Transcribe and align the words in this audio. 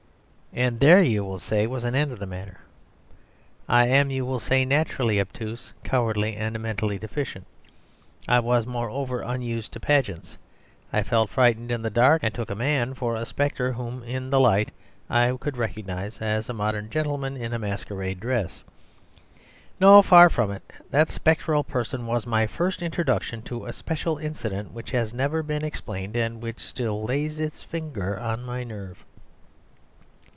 And 0.53 0.81
there, 0.81 1.01
you 1.01 1.23
will 1.23 1.39
say, 1.39 1.65
was 1.65 1.85
an 1.85 1.95
end 1.95 2.11
of 2.11 2.19
the 2.19 2.25
matter. 2.25 2.57
I 3.69 3.87
am 3.87 4.11
(you 4.11 4.25
will 4.25 4.37
say) 4.41 4.65
naturally 4.65 5.17
obtuse, 5.17 5.71
cowardly, 5.85 6.35
and 6.35 6.59
mentally 6.59 6.97
deficient. 6.99 7.45
I 8.27 8.41
was, 8.41 8.67
moreover, 8.67 9.21
unused 9.21 9.71
to 9.71 9.79
pageants; 9.79 10.35
I 10.91 11.03
felt 11.03 11.29
frightened 11.29 11.71
in 11.71 11.81
the 11.83 11.89
dark 11.89 12.21
and 12.21 12.33
took 12.33 12.49
a 12.51 12.55
man 12.55 12.95
for 12.95 13.15
a 13.15 13.25
spectre 13.25 13.71
whom, 13.71 14.03
in 14.03 14.29
the 14.29 14.41
light, 14.41 14.71
I 15.09 15.37
could 15.39 15.55
recognise 15.55 16.19
as 16.19 16.49
a 16.49 16.53
modern 16.53 16.89
gentleman 16.89 17.37
in 17.37 17.53
a 17.53 17.57
masquerade 17.59 18.19
dress. 18.19 18.61
No; 19.79 20.01
far 20.01 20.29
from 20.29 20.51
it. 20.51 20.69
That 20.89 21.09
spectral 21.09 21.63
person 21.63 22.05
was 22.07 22.27
my 22.27 22.45
first 22.45 22.81
introduction 22.81 23.41
to 23.43 23.65
a 23.67 23.71
special 23.71 24.17
incident 24.17 24.73
which 24.73 24.91
has 24.91 25.13
never 25.13 25.43
been 25.43 25.63
explained 25.63 26.17
and 26.17 26.41
which 26.41 26.59
still 26.59 27.03
lays 27.03 27.39
its 27.39 27.63
finger 27.63 28.19
on 28.19 28.43
my 28.43 28.65
nerve. 28.65 29.05